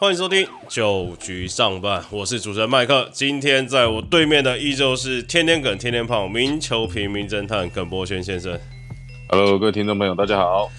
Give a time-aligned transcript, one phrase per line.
[0.00, 3.10] 欢迎收听九局上半，我是主持人麦克。
[3.12, 8.56] 今天在我对面的依旧是天天梗、天天胖、名球评、名侦探耿博轩先生。
[9.28, 10.70] Hello，各位听众朋友，大家好。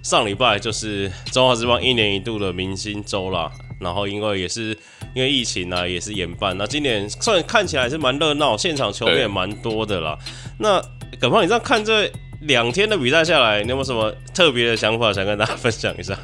[0.00, 4.68] 上礼拜就是中华之邦一年一度的明星周啦，然后因为也是
[5.12, 6.56] 因为疫情啊，也是延办。
[6.56, 10.16] 那今年算看起来是蛮热闹，现场球迷也蛮多的啦。
[10.56, 10.80] 那
[11.18, 12.08] 耿胖，你这样看这
[12.42, 16.16] 两天的比赛下来，你有没有什么特别的想法想跟大家分享一下？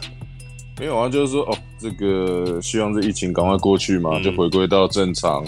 [0.78, 5.44] 没有啊，就是说哦，这个希望这疫情赶快过去嘛，嗯就回归到正常。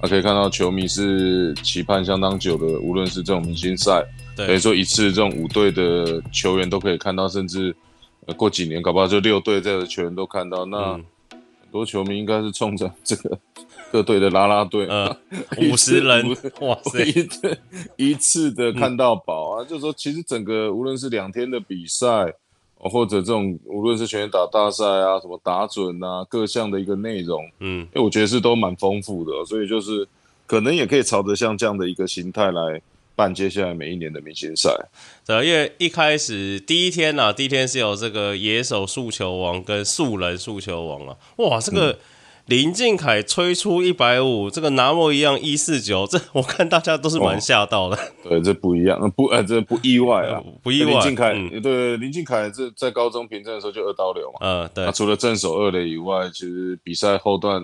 [0.00, 4.04] 啊，可以看到球迷是期盼相当久的，无论是这种明星赛，
[4.36, 7.74] 等于，说一次这种五队的球员都可以看到，甚至
[8.26, 10.64] 呃过几年搞不好就六队这样的球员都看到。
[10.64, 11.04] 那嗯
[11.60, 13.38] 很多球迷应该是冲着这个
[13.92, 15.14] 各队的啦啦队，呃，
[15.60, 16.26] 五十次人，
[16.62, 17.58] 哇塞，一次
[17.96, 22.32] 一次的看到宝啊，就是说，其实整个无论是两天的比赛，
[22.78, 30.06] 哦或者这种无论是全员打大赛啊，什么打准啊，各项的一个内容，嗯，因为我觉得是都蛮丰富的哦、所以就是
[30.46, 32.80] 可能也可以朝着像这样的一个形态来
[33.14, 34.70] 办接下来每一年的明星赛。
[35.26, 41.98] 对，因为一开始第一天呐、第一天是有这个野手速球王跟素人速球王啊，哇，这个
[42.48, 54.38] 林俊凯吹出一百五，这个拿莫一样一四九， 这我看大家都是蛮吓到的，对，这不一样，呃 不，呃，这不意外啊，不意外林俊凯，嗯对，林俊凯这在高中平证的时候就二刀流嘛。
[54.40, 57.60] 呃，对那，除了正手二垒以外，其实比赛后段，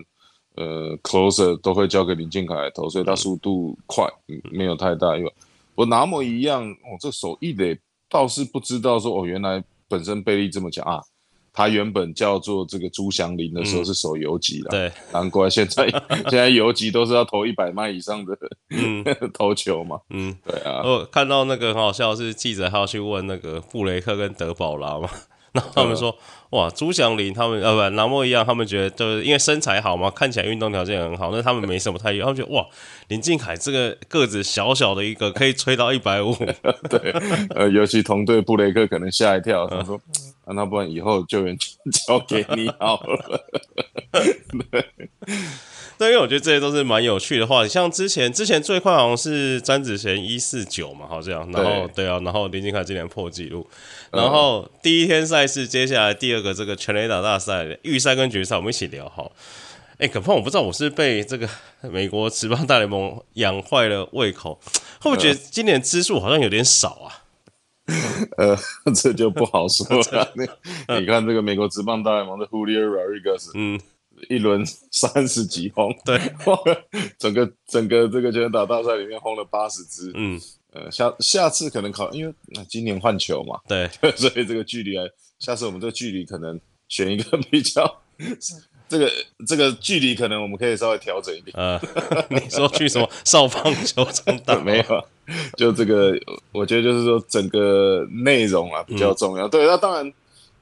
[0.57, 5.31] 呃，closer 都会交给林俊凯来投，所以他速度快，嗯没有太大意外。
[5.75, 7.79] 我拿莫一样，哦，这手一垒
[8.11, 11.01] 倒是不知道说，哦，原来本身贝利这么强啊。
[11.55, 13.85] 他原本叫做这个朱祥林的时候嗯。
[13.87, 15.89] 是守游击啦，对，难怪现在
[16.29, 18.37] 现在游击都是要投一百迈以上的
[18.71, 19.03] 嗯。
[19.33, 20.01] 投球嘛。
[20.11, 25.09] 嗯，对啊，我看到那个很好笑，是记者还要去问那个布雷克跟德保拉嘛，
[25.55, 26.15] 然后他们说，
[26.51, 32.67] 哇，朱祥林他们呃不南莫一样，他们觉得就是因为身材好嘛，看起来运动条件很好，那他们没什么太他们觉得哇，
[33.07, 36.35] 林敬凯这个个子小小的一个可以吹到一百五，
[36.91, 37.13] 对，
[37.55, 39.97] 呃，尤其同队布雷克可能吓一跳，嗯他说
[40.45, 41.57] ：“啊，那不然以后救援
[42.07, 43.41] 交给你好了。
[44.71, 44.85] 对，
[46.01, 47.69] 因为我觉得这些都是蛮有趣的话题。
[47.69, 53.67] 像之前之前最快好像是詹子贤一四九嘛，好像，然后对啊，然后林俊凯今年破纪录，
[54.11, 59.33] 然后第一天赛事，接下来第二个这个全垒打大赛预赛跟决赛，我们一起聊好。
[59.99, 61.49] 哎，可胖，我不知道我是被这个
[61.83, 64.59] 美国职棒大联盟养坏了胃口，
[65.01, 67.23] 会不会觉得今年支数好像有点少啊？
[68.39, 68.57] 呃，
[68.93, 70.33] 这就不好说了。
[70.35, 73.79] 你你看这个美国职棒大联盟的 Julio Rodriguez，嗯，
[74.29, 76.19] 一轮三十几轰，对，
[77.19, 80.11] 整个整个这个全垒打大赛里面轰了八十支。
[80.15, 80.41] 嗯，
[80.73, 85.05] 呃，下下次可能考，因为呃今年换球嘛，对， 所以这个距离啊，
[85.39, 88.03] 下次我们这个距离可能选一个比较。
[88.87, 89.11] 这个
[89.49, 91.81] 这个距离可能我们可以稍微调整一点，呃，
[92.29, 94.61] 你说去什么少棒球场打？
[94.61, 95.03] 没有，啊，
[95.57, 96.15] 就这个，
[96.53, 99.49] 我觉得就是说整个内容啊比较重要。
[99.49, 100.13] 对，那当然，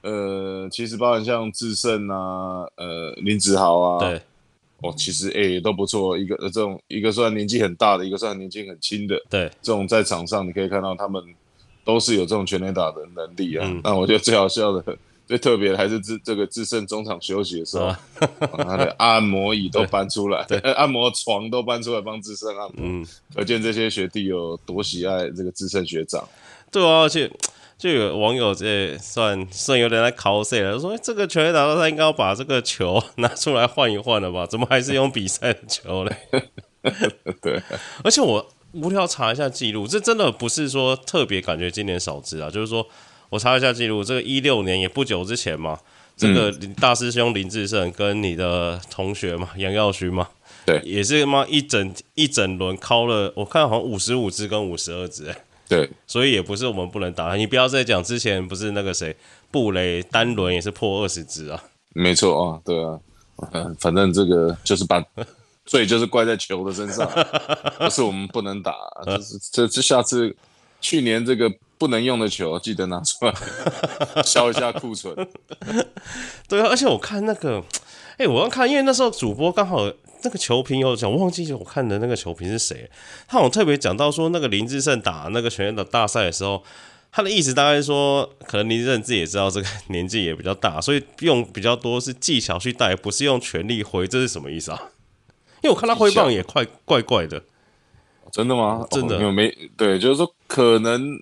[0.03, 4.21] 呃，其实包含像智胜啊，呃，林子豪啊，对，
[4.83, 6.19] 哦，其实诶、都不错。
[6.19, 11.23] 一个呃这种一个算年纪很大的，一个算年纪很轻的，对，这种在场上你可以看到他们
[11.85, 13.67] 都是有这种全垒打的能力啊。
[13.67, 14.99] 嗯那我觉得最好笑的。
[15.25, 18.01] 最特别的还是智这个智胜中场休息的时候，啊
[18.41, 22.75] 哦他的按摩椅都搬出来，按摩床都搬出来帮智胜按摩。
[22.79, 23.07] 嗯。
[23.35, 26.29] 可见这些学弟有多喜爱这个智胜学长。
[26.71, 27.31] 对啊，而且
[27.83, 34.47] 就有网友这算算有点在 cos 了，说、欸、这个球员打到他应该要把这个球拿出来换一换了吧？
[34.47, 36.17] 怎么还是用比赛的球嘞？
[37.43, 37.61] 对，
[38.05, 42.87] 而且我无聊查一下记录，这真的不是说特别感觉今年少支啊，就是说
[43.31, 45.77] 我查一下记录，这个一六年也不久之前嘛，
[46.17, 50.29] 这个林大师兄林志胜跟你的同学嘛杨耀勋嘛，
[50.65, 55.37] 对也是妈一整一整轮敲了，我看好像五十五只跟五十二支、欸，
[55.73, 57.35] 对，所以也不是我们不能打。
[57.35, 59.17] 你不要再讲之前不是那个谁
[59.51, 63.01] 布雷单轮也是破二十支啊，没错啊，对啊，
[63.53, 65.03] 嗯，反正这个就是把
[65.65, 67.09] 罪就是怪在球的身上，
[67.81, 68.75] 不是我们不能打，
[69.07, 70.37] 就是这这下次
[70.81, 73.33] 去年这个不能用的球记得拿出来
[74.23, 75.15] 消一下库存。
[76.49, 77.65] 对啊，而且我看那个，
[78.19, 79.91] 哎、我要看，因为那时候主播刚好
[80.23, 82.91] 那个球评有讲，我忘记我看的那个球评是谁，
[83.27, 86.63] 他好像特别讲到说，那个林志胜打那个全垒打大赛的时候，
[87.11, 94.91] 他的意思大概是说，可能林志胜自己也知道这个年纪也比较大，所以用比较多是技巧去带，不是用全力挥，这是什么意思啊？
[95.63, 97.43] 因为我看他挥棒也快怪怪的，
[98.33, 98.87] 真的吗？
[98.91, 101.17] 真的哦没对，就是说可能，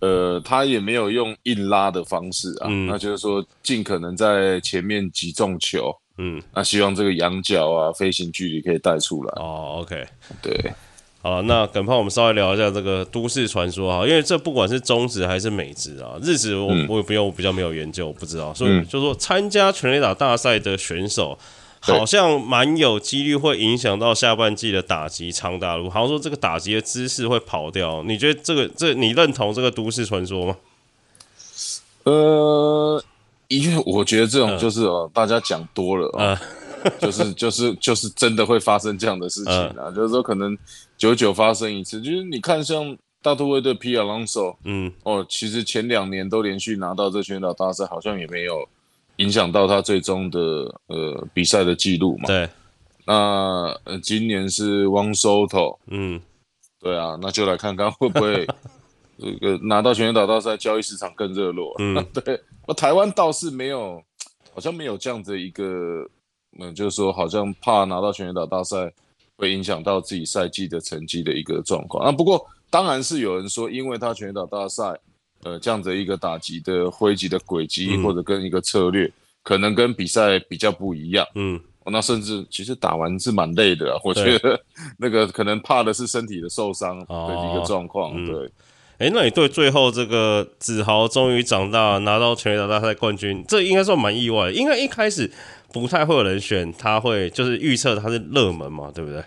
[0.00, 9.32] 呃，他也没有用硬拉的方式啊，嗯那就是说尽可能在前面击中球，嗯，那希望这个仰角啊、飞行距离可以带出来。
[9.36, 10.06] 哦，OK，
[10.42, 10.72] 对，
[11.22, 21.38] 好，那耿胖，我们稍微聊一下这个都市传说哈，因为这不管是中职还是美职啊，日职我、我也不用比较没有研究，我不知道，所以嗯就说参加全垒打大赛的选手。
[21.86, 28.02] 好像蛮有几率会影响到下半季的打击长打路，好像说这个打击的姿势会跑掉。
[28.04, 30.56] 你觉得这个这你认同这个都市传说吗？
[32.04, 33.04] 呃，
[33.48, 34.58] 因为我觉得这种嗯。
[34.58, 36.38] 就是哦，大家讲多了哦，
[37.00, 39.94] 就是就是就是真的会发生这样的事情啊，嗯。
[39.94, 40.56] 就是说可能
[40.96, 43.96] 久久发生一次，就是你看像大都会队 P.
[43.96, 48.68] Alonso 嗯，哦，其实前两年都连续拿到这全垒打大赛，好像也没有
[49.16, 50.40] 影响到他最终的
[50.88, 52.26] 呃比赛的记录嘛。
[52.26, 52.48] 对，
[53.06, 53.14] 那
[53.84, 56.20] 呃今年是 One Soto，嗯，
[56.80, 58.46] 对啊，那就来看看会不会
[59.18, 61.74] 这个拿到全垒打大赛交易市场更热络。
[61.78, 64.02] 嗯， 对，那台湾倒是没有，
[64.54, 66.08] 好像没有这样子一个，
[66.58, 68.92] 嗯，就是说好像怕拿到全垒打大赛
[69.36, 72.04] 会影响到自己赛季的成绩的一个状况。
[72.04, 74.98] 那不过当然是有人说，因为他全垒打大赛，
[75.42, 79.10] 呃，这样子一个打击的挥击的轨迹、嗯或者跟一个策略，
[79.42, 81.26] 可能跟比赛比较不一样。
[81.34, 84.58] 嗯，哦那甚至其实打完是蛮累的啊，我觉得
[84.96, 88.12] 那个可能怕的是身体的受伤的一个状况。
[88.16, 88.50] 嗯对，
[89.04, 94.52] 哎、那你对最后这个子豪终于长大，拿到全垒打大赛冠军，这应该算蛮意外的。
[94.52, 95.30] 应该一开始
[95.70, 99.22] 不太会有人选他会，就是预测他是热门嘛，对不对？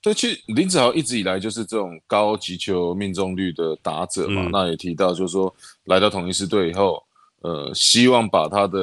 [0.00, 4.42] 对，其实林子豪一直以来就是这种高击球命中率的打者嘛。
[4.46, 5.52] 嗯那也提到，就是说
[5.86, 7.02] 来到统一狮队以后，
[7.42, 8.78] 呃，希望把他的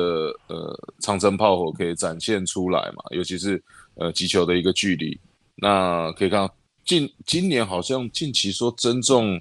[0.48, 3.64] 呃长城炮火可以展现出来嘛，尤其是
[3.96, 5.18] 呃击球的一个距离。
[5.56, 6.54] 那可以看到
[6.84, 9.40] 近今年好像近期说增重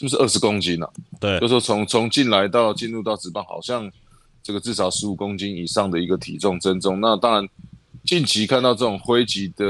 [0.00, 0.88] 是不是二十公斤啊？
[1.20, 3.92] 对就，说从从进来到进入到职棒，好像
[4.42, 6.98] 这个至少十五公斤以上的一个体重增重。
[7.02, 7.46] 那当然，
[8.02, 9.66] 近期看到这种挥击的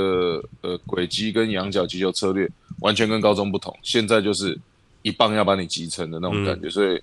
[0.60, 2.48] 呃轨迹跟仰角击球策略，
[2.78, 3.76] 完全跟高中不同。
[3.82, 4.56] 现在就是
[5.02, 6.70] 一棒要把你击沉的那种感觉。
[6.70, 7.02] 所以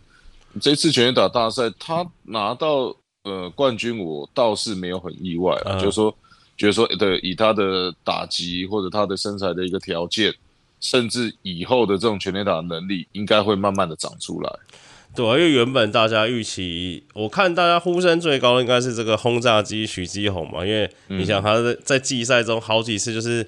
[0.61, 2.95] 这次全垒打大赛，他拿到
[3.25, 6.15] 呃冠军，我倒是没有很意外啊，嗯就是说
[6.55, 10.33] 觉得说对，以他的打击或者他的身材的一个条件。
[10.79, 14.51] 甚至以后的这种全垒打能力，应该会慢慢的长出来。
[15.15, 23.43] 对啊，因为原本大家预期，我看大家呼声最高的应该是这个轰炸机徐基宏嘛，因为你想他在在季赛中好几次就是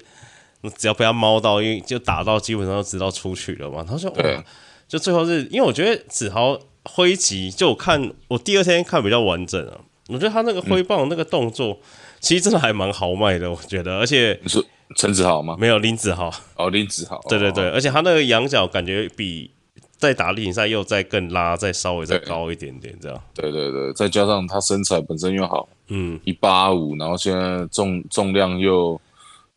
[0.76, 4.34] 只要被他猫到，因为就打到基本上都知道出去了嘛，他说对。
[4.34, 4.44] 哇，
[4.88, 9.78] 就最后是因为我觉得子豪挥击，就我看我第二天看比较完整啊，
[10.08, 11.78] 我觉得他那个挥棒那个动作，
[12.18, 14.64] 其实真的还蛮豪迈的，我觉得，而且你说
[14.96, 15.56] 陈子豪吗？
[15.58, 17.20] 没有林子豪，哦，林子豪。
[17.28, 19.50] 对对对，哦，而且他那个仰角感觉比
[19.96, 23.22] 在打例行赛又再更拉，再稍微再高一点点这样。
[23.34, 29.00] 对对对，再加上他身材本身又好，嗯，一八五，然后现在重重量又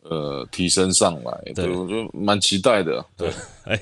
[0.02, 3.04] 呃提升上来，对对，我就蛮期待的。
[3.16, 3.30] 对，
[3.64, 3.80] 哎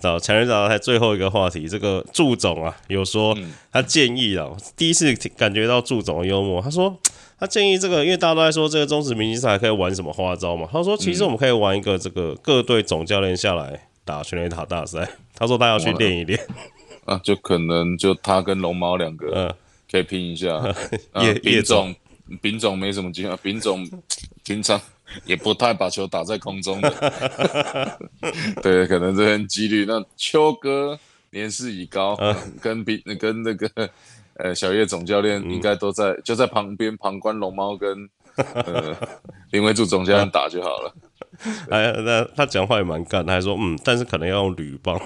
[0.00, 3.36] 找强人找到台最后一个话题，这个祝总啊有说
[3.70, 6.96] 他建议啊，第一次感觉到祝总的幽默，他说
[7.40, 16.38] 他建议这个，因为大家都在说这个中职明星赛可以玩什么花招嘛，他说其实我们可以玩一个这个各队总教练下来打全垒打大赛，他说他要去练一练，
[17.06, 19.54] 啊，就可能就他跟龙猫两个嗯，
[19.90, 20.56] 可以拼一下。
[21.12, 21.94] 啊叶叶丙总
[22.28, 23.88] 总，丙总没什么经验，丙总
[24.44, 24.78] 平常
[25.24, 27.98] 也不太把球打在空中的。
[28.62, 29.86] 对，可能这边几率。
[29.88, 30.98] 那秋哥
[31.30, 33.90] 年事已高，嗯跟丙跟那个
[34.42, 38.96] 呃小叶总教练应该都在、就在旁边旁观龙猫跟呃
[39.50, 40.94] 林维柱总教练打就好了。
[41.70, 45.00] 哎，那他讲话也蛮干，他还说嗯，但是可能要用铝棒。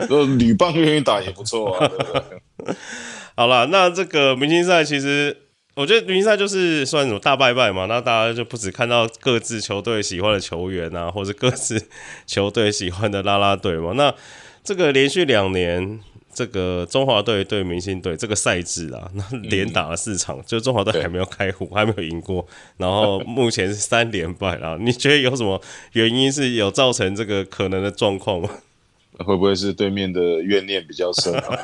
[0.00, 2.74] 如果铝棒愿意打也不错啊，对不对？
[3.36, 5.36] 好了，那这个明星赛其实
[5.74, 11.88] 我觉得明星赛就是算什么大拜拜嘛，那大家就不止看到各自球队喜欢的球员啊，或者各自
[12.26, 13.92] 球队喜欢的啦啦队嘛。
[13.94, 14.14] 那
[14.62, 16.00] 这个连续两年。
[16.38, 24.76] 这个中华队对明星队这个赛制啊，那 连打了四场，就中华队还没有开胡，还没有赢过，然后目前是三连败啦。
[24.78, 25.60] 你觉得有什么
[25.94, 28.48] 原因是有造成这个可能的状况吗？
[29.26, 31.58] 会不会是对面的怨念比较深、啊？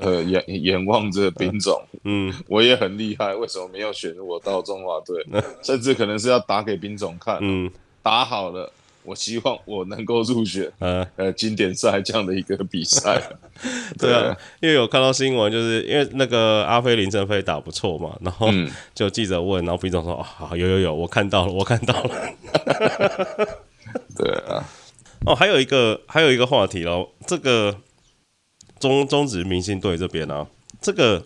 [0.00, 5.42] 呃，眼眼望着丙总， 嗯，我也很厉害，为什么没有选我到中华队？
[5.60, 7.68] 甚至可能是要打给兵总看，嗯
[8.00, 8.72] 打好了，
[9.04, 13.20] 我希望我能够入选呃，呃经典赛这样的一个比赛。
[13.98, 22.34] 对啊，因为有看到新闻，就是因为那个阿飞林正飞打不错嘛，然后嗯 就记者问，然后毕总说：“哦，好，有有有，我看到了，我看到了。
[24.16, 24.64] 对啊，”
[25.26, 27.76] 哦，还有一个还有一个话题喽，这个
[28.80, 30.46] 中中职明星队这边啊，
[30.80, 31.22] 这个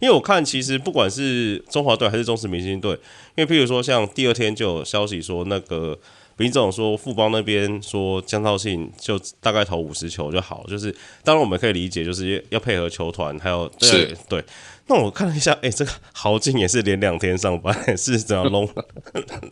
[0.00, 2.98] 因为我看其实不管是中华队还是中职明星队，
[3.36, 5.98] 因为譬如说像第二天就有消息说那个。
[6.38, 14.44] 林总说，富邦那边说江兆庆就大概投五十球就好，就是当然我们可以理解，就是要配合球团，还有对对。
[14.86, 18.68] 那我看了一下，哎，这个豪进也是连两天上班， 是怎样龙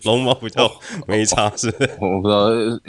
[0.02, 0.70] 龙猫比较
[1.06, 1.68] 没差是？
[2.00, 2.80] 我不知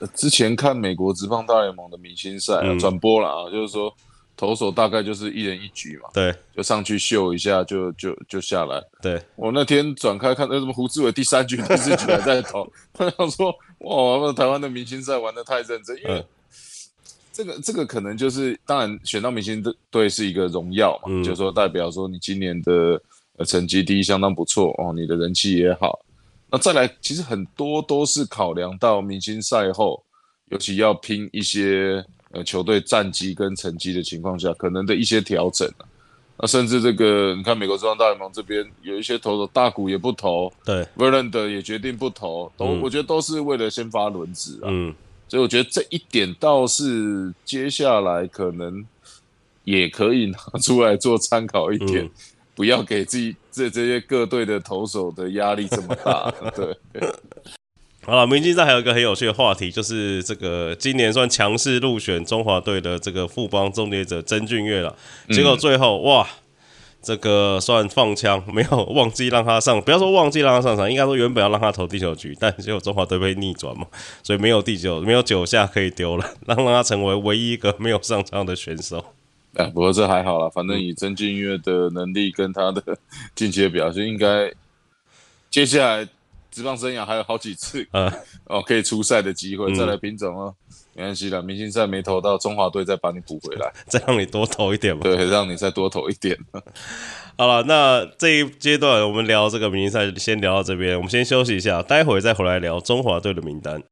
[0.00, 3.94] 道，之前看美国职棒大联盟的明星赛转播了啊，就是说。
[4.40, 8.82] 投手大概就是一人一局嘛，对，就上去秀一下，就就就下来。
[9.02, 16.24] 对我那天转开看，那什么胡志伟第三局、第四局还在投， 他想说，哇，台湾的明星赛玩的太认真，因为
[17.30, 22.98] 这个这个可能就是，当然选到明星队是一个荣耀嘛，就是说代表说你今年的
[23.36, 26.00] 呃成绩第一相当不错哦，你的人气也好。
[26.50, 30.02] 那再来，其实很多都是考量到明星赛后，
[30.46, 32.02] 尤其要拼一些。
[32.32, 35.82] 呃，球队战绩跟成绩的情况下，可能的一些调整啊，
[36.38, 44.94] 那甚至这个，你看美国中央大联盟这边有一些投手大股也不投，对，Verlander 也决定不投，都我觉得都是为了先发轮值啊，嗯，
[45.28, 48.84] 所以我觉得这一点倒是接下来可能
[49.64, 52.08] 也可以拿出来做参考一点，
[52.54, 56.76] 不要给自己这这些各队的投手的压力这么大， 对。
[58.02, 64.96] 好了，明星赛还有一个很有趣的话题，就是这个今年算强势入选中华队的这个富邦终结者曾俊岳了。
[65.28, 66.26] 结果最后哇，
[67.02, 73.86] 这个算放枪，没有忘记让他上，不要说忘记让他上场，应该说原本要让他投第九局，但结果中华队被逆转嘛，
[74.22, 79.04] 所以没有第九，没有九下可以丢了，让让他成为唯一一个没有上场的选手。
[79.54, 82.82] 哎，不过这还好了，反正以曾俊岳的能力跟他的
[83.34, 84.50] 近期的表现，应该
[85.50, 86.08] 接下来。
[86.50, 88.12] 职棒生涯还有好几次，嗯，
[88.46, 90.54] 哦，可以出赛的机会，再来品种哦，
[90.94, 96.36] 没关系的，明星赛没投到，中华队再把你补回来， 再让你多投一点嘛，对，让你再多投一点。
[97.38, 103.82] 好了，那这一阶段我们聊这个明星赛，先聊到这边，我们先休息一下，待会再回来聊中华队的名单。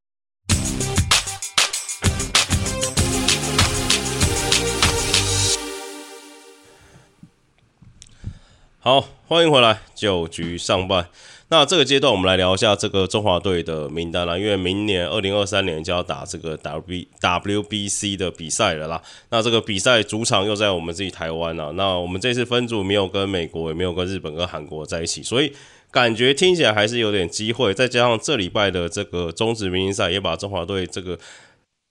[8.81, 11.09] 好，欢迎回来，九局上半。
[11.51, 14.37] 那这个阶段，我们来聊一下这个中华队的名单啦。
[14.37, 19.01] 因为明年二零二三年就要打这个 W B W B C 的比赛了啦。
[19.31, 21.71] 那这个比赛主场又在我们自己台湾啊。
[21.75, 25.51] 那我们这次分组没有跟美国，也没有跟日本跟韩国在一起，所以
[25.89, 27.73] 感觉听起来还是有点机会。
[27.73, 31.17] 再加上这礼拜的这个中职明星赛，也把中华队这个。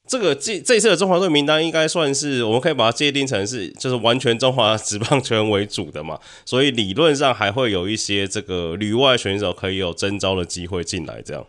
[0.08, 11.46] 这个这这次的中华队名单应该算是我们可以把它界定成是就是完全中华职棒球员为主的嘛， 所以理论上还会有一些这个旅外选手可以有征召的机会进来，这样。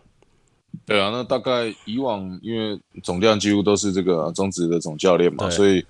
[0.84, 5.84] 对啊，那大概以往因为总量几乎都是这个中职的总教练嘛，所以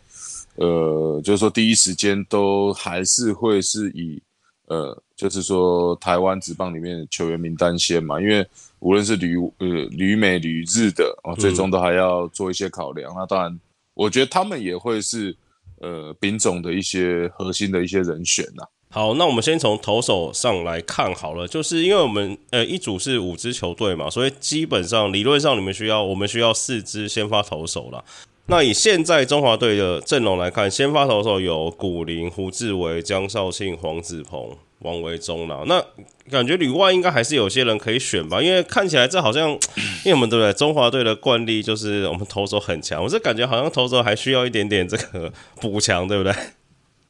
[0.54, 4.22] 呃，就是说第一时间都还是会是以
[4.68, 8.46] 呃，就是说台湾职棒里面的球员名单先嘛，因为。
[8.80, 13.12] 无论是旅呃旅美旅日的哦，最终都还要做一些考量。
[13.14, 13.60] 那当然，
[13.94, 15.36] 我觉得他们也会是
[15.80, 18.64] 呃丙种的一些核心的一些人选呐。
[18.92, 28.02] 好，那我们先从投手上来看好了，就是因为我们呃一组是五支球队嘛，所以基本上理论上你们需要我们需要四支先发投手啦。
[28.46, 34.56] 那以现在中华队的阵容来看，先发投手有古林、胡志伟、江绍庆、黄子鹏。
[34.80, 35.82] 王维忠了，那
[36.30, 39.50] 感觉旅外应该还是有些人可以选吧，因为看起来这好像，
[40.04, 40.52] 因为我们对不对？
[40.54, 46.32] 中华队的惯例就是我们投手很强，我是感觉好像投手还需要一点点这个补强，对不对？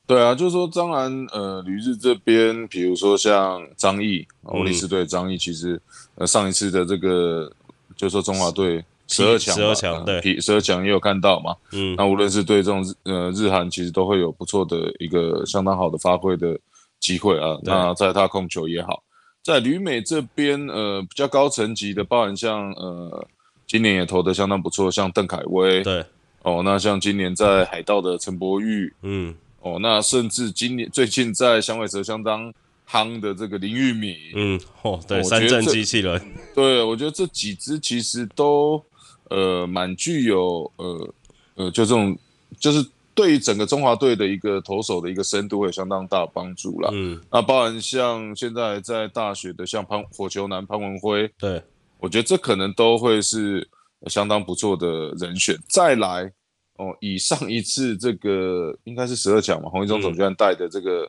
[0.07, 5.81] 对啊，就是说，当然，呃，旅日这边，比如说像张毅，欧力士队张毅，其实
[6.17, 7.53] 呃上一次的这个，
[7.95, 16.59] 就是说中华队十二强，十二强对，十二强也有看到嘛，嗯，那无论是对这种呃日韩，其实都会有不错的一个相当好的发挥的。
[17.01, 19.03] 机会啊，那在他控球也好，
[19.43, 23.27] 在旅美这边，呃，比较高层级的，包含像呃，
[23.67, 26.05] 今年也投的相当不错，像邓凯威，对，
[26.43, 32.53] 哦，那像今年在海盗的陈柏宇，嗯，哦，那甚至今年最近在响尾蛇相当
[32.89, 36.21] 夯的这个林玉敏，嗯，哦，对，三阵机器人，
[36.55, 38.85] 对我觉得这几支其实都
[39.31, 41.15] 呃蛮具有呃
[41.55, 42.17] 呃就这种
[42.59, 42.87] 就是。
[43.21, 46.91] 对于整个中华队的一个投手的一个深度会有相当大的帮助了。
[46.95, 51.63] 嗯，那包含像现在在大学的像潘火球男潘文辉，对
[51.99, 53.69] 我觉得这可能都会是
[54.07, 55.55] 相当不错的人选。
[55.69, 56.33] 再来
[56.79, 61.07] 哦，以上一次这个应该是十二强嘛，洪一中总教练带的这个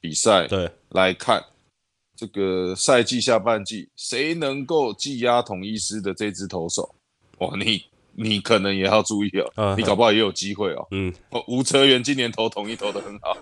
[0.00, 1.42] 比赛，对来看
[2.14, 6.94] 这个赛季下半季谁能够技压统一师的这支投手？
[7.38, 7.82] 哇，你
[8.20, 10.86] 你可能也要注意哦，嗯你搞不好也有机会哦。
[10.90, 13.36] 嗯，哦吴哲源今年投统一投的很好，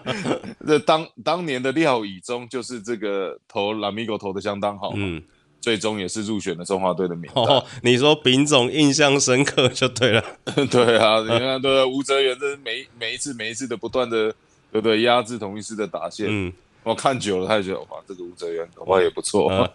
[0.66, 5.22] 这当当年的廖以中就是这个投拉米狗投的相当好，嗯，
[5.60, 7.44] 最终也是入选了中华队的名单。
[7.44, 10.22] 哦，你说丙总印象深刻就对了。
[10.70, 14.30] 对啊，你看，对吴哲源这每每一次每一次的不断的，
[14.70, 15.00] 对不对？
[15.02, 16.52] 压制同一师的打线，嗯，
[16.82, 19.50] 我看久了，他也觉得哇，这个吴哲源恐怕也不错。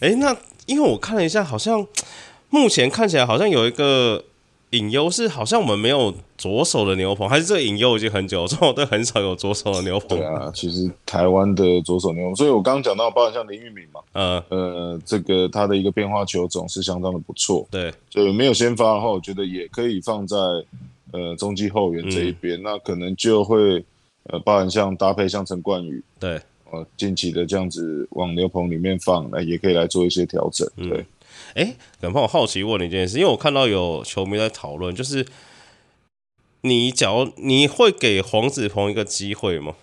[0.00, 0.36] 哎，那
[0.66, 1.86] 因为我看了一下，好像
[2.50, 4.24] 目前看起来好像有一个
[4.70, 10.18] 隐忧是，好像我们没有左手的牛棚，还是这个隐忧已经很久，中国队很少有左手的牛棚。
[10.18, 20.36] 对啊，其实台湾的左手牛棚，所以我刚刚讲到，包括像林玉敏嘛，呃，呃，这个他的一个变化球总是相当的不错，对，所以没有先发的话，我觉得也可以放在
[21.12, 23.82] 呃中继后援这一边，那可能就会
[24.24, 26.38] 呃，包含像搭配像陈冠宇，对，
[26.70, 31.04] 呃，近期的这样子往牛棚里面放，那也可以来做一些调整，对。
[31.54, 35.24] 哎，耿胖，我好奇问你一件事，因为我看到有球迷在讨论，就是
[36.62, 39.74] 你假如你会给黄子鹏一个机会吗？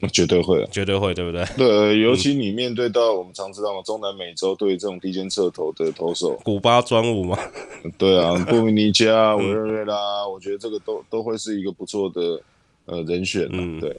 [0.00, 1.42] 那绝对会啊，绝对会，对不对？
[1.56, 7.38] 对，呃尤其你面对到我们常知道嘛，中南美洲对这种低肩侧投的投手，古巴专武嘛，
[7.96, 12.42] 对啊，布米尼加、 维瑞瑞拉，我觉得这个都都会是一个不错的
[12.84, 13.80] 呃人选啊嗯。
[13.80, 13.96] 对，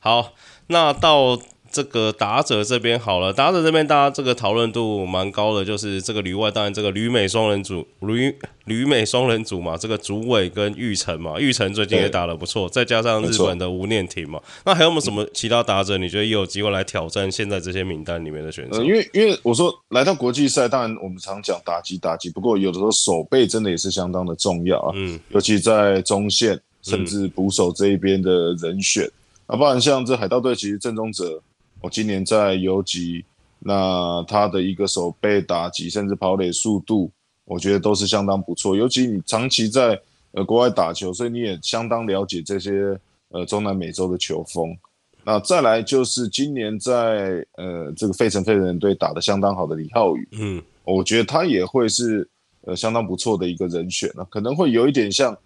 [0.00, 0.34] 好，
[0.68, 1.38] 那到
[1.70, 15.98] 这个打者这边好了，打者这边大家这个讨论度蛮高的，就是这个旅外，当然这个旅美双人组，旅旅美双人组嘛，这个竹尾跟玉成嘛，玉成最近也打得不错，再加上日本的吴念庭嘛，那还有没有什么其他打者？
[15.98, 18.78] 你觉得也有机会来挑战现在这些名单里面的选手？
[18.78, 18.84] 呃，？
[18.84, 29.10] 因为因为我说来到国际赛，当然我们常讲打击打击，不过有的时候手背真的也是相当的重要啊，嗯，尤其在中线甚至捕手这一边的人选，
[29.46, 31.40] 啊，不然像这海盗队，其实郑宗哲，
[31.80, 33.24] 我今年在游击，
[33.60, 37.10] 那他的一个手背打击，甚至跑垒速度，
[37.44, 38.74] 我觉得都是相当不错。
[38.74, 40.00] 尤其你长期在
[40.32, 42.98] 呃国外打球，所以你也相当了解这些
[43.28, 44.76] 呃中南美洲的球风。
[45.24, 52.28] 那再来就是今年在呃这个费城费城队打得相当好的李浩宇，嗯，我觉得他也会是
[52.62, 55.36] 呃相当不错的一个人选啊，可能会有一点像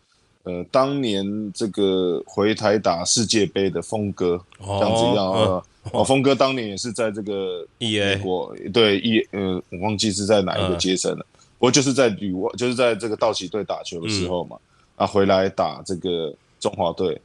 [0.44, 11.24] 呃当年这个回台打世界杯的峰哥这样子一样哦呃，哦，峰哥当年也是在这个美 E A 国对一呃我忘记是在哪一个阶层了，
[11.58, 14.56] 不过就是在旅外就是在这个道奇队打球的时候嘛，
[14.96, 17.20] 啊回来打这个中华队，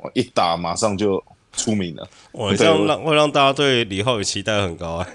[0.00, 2.08] 我一打马上就出名了。
[2.32, 5.08] 哇，这样让会让大家对李浩宇期待很高哎、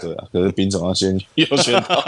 [0.00, 2.04] 对啊，可是丙总要先 要先到。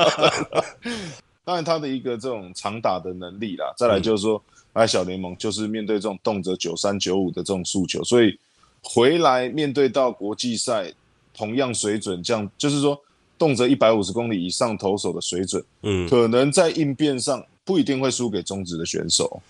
[1.45, 4.41] 当然，他的一个这种长打的能力啦，再来就是说，
[4.75, 8.39] 来小联盟就是面对这种动辄九三九五的这种诉求，所以
[8.81, 10.93] 回来面对到国际赛
[11.35, 13.01] 同样水准，这样就是说
[13.37, 19.43] 动辄一百五十公里以上投手的水准，嗯，可能在应变上不一定会输给中职的选手。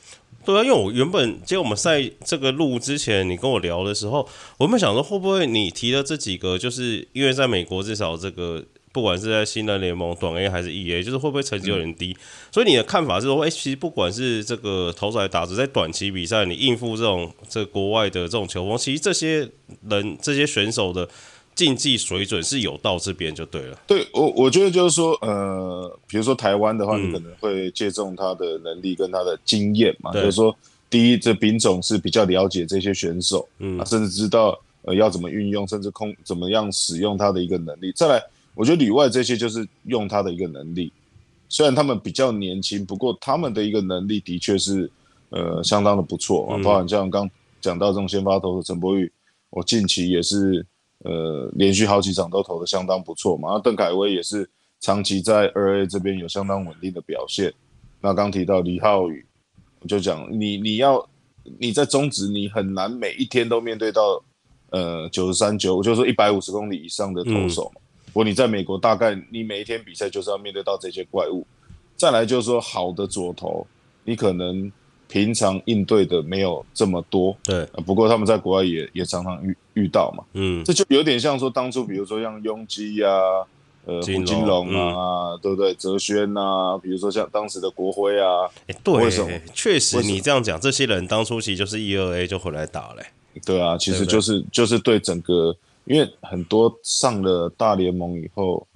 [0.45, 4.27] 对啊，因为我原本接我们赛这个路之前，你跟我聊的时候，
[4.59, 12.17] 我们想说会不会你提的这几个，就是因为在美国至少这个不管是在新人联盟短 A 还是 EA，就是会不会成绩有点低？
[12.51, 19.49] 所以你的看法是说，哎、其实不管是这个投手来打者，在短期比赛你应付这种这个国外的这种球风，其实这些
[19.89, 21.09] 人这些选手的
[21.55, 23.79] 竞技水准是有到这边就对了。
[23.87, 30.55] 对我，我觉得就是说，呃，比如说台湾的话，嗯你可能会借重他的能力跟他的经验嘛，对就是说，
[30.89, 37.93] 第一，这丙总是比较了解这些选手，嗯啊，甚至知道呃要怎么运用，甚至空怎么样使用他的一个能力。
[37.93, 38.23] 再来，
[38.55, 40.93] 我觉得里外这些就是用他的一个能力，
[41.49, 44.91] 虽然他们比较年轻，不过他们的一个能力的确是
[45.31, 47.29] 呃相当的不错啊，嗯包含像刚
[47.61, 49.11] 讲到这种先发投手陈柏宇，
[49.51, 50.65] 我近期也是
[51.05, 54.49] 呃连续好几场都投的相当不错嘛，那邓凯威也是
[54.81, 57.53] 长期在二 A 这边有相当稳定的表现。
[58.01, 59.25] 那刚提到李浩宇，
[59.81, 61.09] 我就讲你你要
[61.59, 64.23] 你在中职，你很难每一天都面对到
[64.71, 67.81] 呃九十三九，我就说一百五十公里以上的投手嘛。
[68.13, 71.47] 不过你在美国，大概你每一天比赛就是要面对到这些怪物。
[71.97, 73.67] 再来就是说，好的左投，
[74.05, 74.71] 你可能
[75.09, 77.37] 平常应对的没有这么多。
[77.45, 83.09] 对，呃不过他们在国外也也常常遇遇到嘛，嗯，这就有点像说当初比如说像拥基呀、
[83.85, 85.73] 呃胡金龙啊，对不对？
[85.75, 89.11] 哲轩呐，比如说像当时的国辉啊，哎、对
[89.53, 93.07] 确实你这样讲，这些人当初其实就是一二 A 就回来打嘞、
[93.45, 98.67] 对啊，其实就是就是对整个，因为很多上了大联盟以后，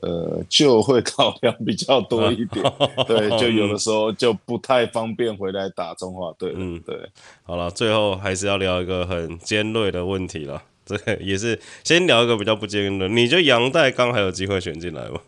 [0.00, 2.64] 呃，就会考量比较多一点，
[3.06, 6.96] 对，就有的时候就不太方便回来打中华队，嗯对。
[7.42, 10.62] 好了，最后还是要聊一个很尖锐的问题了。
[10.86, 15.20] 这个也是先聊一个比较不尖锐的，你觉得杨代刚还有机会选进来吗？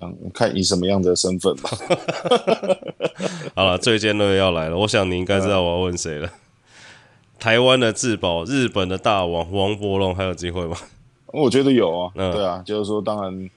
[0.00, 1.70] 嗯，看以什么样的身份吧。
[3.54, 6.30] 好了，最尖锐要来了，我想你应该知道我要问谁了。
[7.44, 10.74] 台湾的至宝，日本的大王王伯龙还有机会吗？
[11.26, 13.50] 我觉得有啊，嗯对啊，就是说，当然，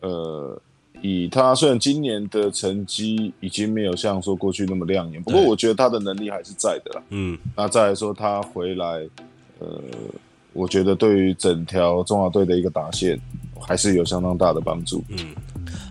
[0.00, 0.58] 呃，
[1.02, 7.02] 以他虽然今年的成绩已经没有像说过去那么亮眼，不过我觉得他的能力还是在的啦。
[7.10, 9.06] 嗯，那再来说他回来，
[9.58, 9.68] 呃，
[10.54, 13.20] 我觉得对于整条中华队的一个打线
[13.60, 15.04] 还是有相当大的帮助。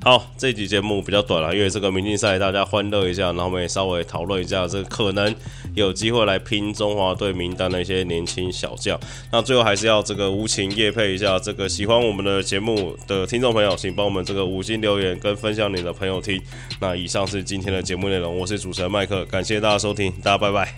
[0.03, 5.33] 好，这集节目比较短了，因为这个明星赛大家欢乐一下，然后我们也稍微讨论一下，这个可能
[5.73, 8.99] 有机会来拼中华队名单的一些年轻小将。
[9.31, 16.39] 那最后还是要这个无情夜配一下，这个喜欢我们的节目的听众朋友，请帮我们这个五星留言跟分享你的朋友听。
[16.79, 20.75] 那以上是今天的节目内容，我是主持人麦克，感谢大家收听，大家拜拜。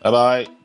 [0.00, 0.63] 拜拜。